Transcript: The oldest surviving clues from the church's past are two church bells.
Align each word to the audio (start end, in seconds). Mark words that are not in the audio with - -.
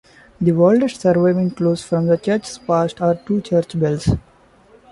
The 0.39 0.51
oldest 0.53 0.99
surviving 1.01 1.51
clues 1.51 1.83
from 1.83 2.07
the 2.07 2.17
church's 2.17 2.57
past 2.57 2.99
are 3.03 3.13
two 3.13 3.39
church 3.39 3.79
bells. 3.79 4.09